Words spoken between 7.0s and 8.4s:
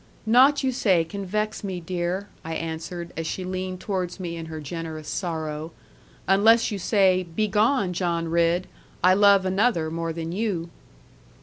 "Begone, John